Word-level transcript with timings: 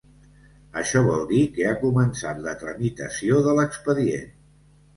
Això 0.79 1.01
vol 1.07 1.21
dir 1.31 1.41
que 1.59 1.67
ha 1.67 1.75
començat 1.83 2.41
la 2.47 2.55
tramitació 2.63 3.41
de 3.49 3.57
l'expedient. 3.61 4.37